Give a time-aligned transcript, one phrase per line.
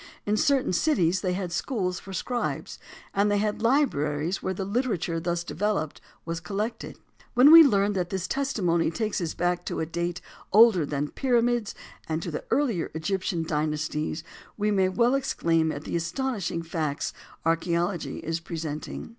[0.25, 2.79] In certain cities they had schools for scribes,
[3.13, 6.97] and they had libraries where the literature thus developed was collected.
[7.35, 10.19] When we learn that this testimony takes us back to a date
[10.51, 11.75] older than the pyramids
[12.09, 14.23] and to the earlier Egyptian dynasties,
[14.57, 17.13] we may well exclaim at the astonishing facts
[17.45, 19.09] archæology is presenting.